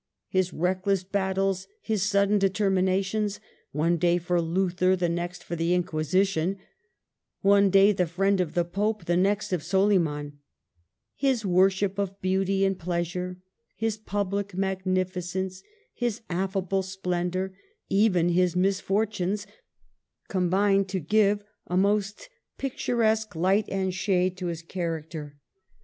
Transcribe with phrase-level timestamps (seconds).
[0.29, 3.39] His reckless battles, his sudden determinations
[3.71, 6.57] (one day for Luther, the next for the Inquisition;
[7.41, 10.39] one day the friend of the Pope, the next of Soliman),
[11.13, 13.37] his worship of beauty and pleasure,
[13.75, 15.61] his pubHc magnificence,
[15.93, 17.55] his affa ble splendor,
[17.87, 19.45] even his misfortunes,
[20.29, 22.27] combined to give a most
[22.57, 25.37] picturesque light and shade to his character.